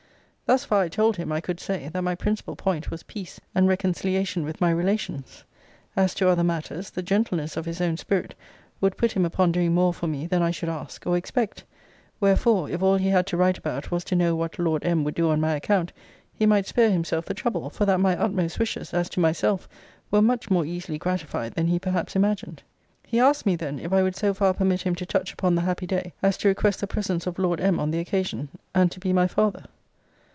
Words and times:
Thus 0.47 0.65
far, 0.65 0.81
I 0.83 0.89
told 0.89 1.15
him, 1.15 1.31
I 1.31 1.39
could 1.39 1.61
say, 1.61 1.87
that 1.87 2.01
my 2.03 2.13
principal 2.13 2.57
point 2.57 2.91
was 2.91 3.03
peace 3.03 3.39
and 3.55 3.69
reconciliation 3.69 4.43
with 4.43 4.59
my 4.59 4.69
relations. 4.69 5.45
As 5.95 6.13
to 6.15 6.27
other 6.27 6.43
matters, 6.43 6.89
the 6.89 7.01
gentleness 7.01 7.55
of 7.55 7.65
his 7.65 7.79
own 7.79 7.95
spirit 7.95 8.35
would 8.81 8.97
put 8.97 9.13
him 9.13 9.23
upon 9.23 9.53
doing 9.53 9.73
more 9.73 9.93
for 9.93 10.07
me 10.07 10.27
than 10.27 10.41
I 10.41 10.51
should 10.51 10.67
ask, 10.67 11.07
or 11.07 11.15
expect. 11.15 11.63
Wherefore, 12.19 12.69
if 12.69 12.81
all 12.83 12.97
he 12.97 13.07
had 13.07 13.27
to 13.27 13.37
write 13.37 13.57
about 13.57 13.91
was 13.91 14.03
to 14.03 14.15
know 14.17 14.35
what 14.35 14.59
Lord 14.59 14.83
M. 14.83 15.05
would 15.05 15.15
do 15.15 15.29
on 15.29 15.39
my 15.39 15.55
account, 15.55 15.93
he 16.33 16.45
might 16.45 16.67
spare 16.67 16.91
himself 16.91 17.23
the 17.23 17.33
trouble, 17.33 17.69
for 17.69 17.85
that 17.85 18.01
my 18.01 18.17
utmost 18.17 18.59
wishes, 18.59 18.93
as 18.93 19.07
to 19.11 19.21
myself, 19.21 19.69
were 20.11 20.21
much 20.21 20.51
more 20.51 20.65
easily 20.65 20.97
gratified 20.97 21.53
than 21.53 21.67
he 21.67 21.79
perhaps 21.79 22.13
imagined. 22.13 22.61
He 23.07 23.21
asked 23.21 23.45
me 23.45 23.55
then, 23.55 23.79
if 23.79 23.93
I 23.93 24.03
would 24.03 24.17
so 24.17 24.33
far 24.33 24.53
permit 24.53 24.81
him 24.81 24.95
to 24.95 25.05
touch 25.05 25.31
upon 25.31 25.55
the 25.55 25.61
happy 25.61 25.87
day, 25.87 26.11
as 26.21 26.35
to 26.39 26.49
request 26.49 26.81
the 26.81 26.87
presence 26.87 27.25
of 27.25 27.39
Lord 27.39 27.61
M. 27.61 27.79
on 27.79 27.89
the 27.91 27.99
occasion, 27.99 28.49
and 28.75 28.91
to 28.91 28.99
be 28.99 29.13
my 29.13 29.27
father? 29.27 29.63